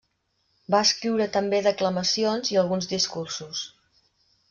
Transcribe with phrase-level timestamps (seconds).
[0.75, 3.67] Va escriure també declamacions i alguns discursos.